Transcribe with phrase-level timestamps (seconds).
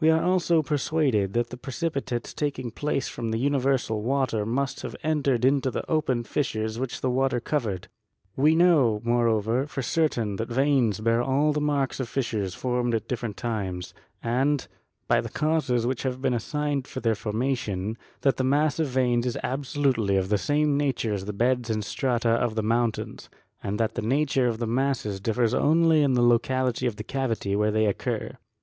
[0.00, 4.82] We are also persuaded that the pre cipitates taking place from the universal water must
[4.82, 7.88] have entered into the open fissures which the water covered.
[8.36, 13.08] We know, moreover, for certain that veins bear all the marks of fissures formed at
[13.08, 14.58] different times; and,
[15.08, 18.78] by the 56 GEOLOGY causes which have been assigned for their formation, that the mass
[18.78, 23.30] of veins is absolutely of the same nature as the beds and strata of mountains,
[23.62, 27.02] and that the nature of the masses differs only according to the locality of the
[27.02, 28.36] cavity where they occur.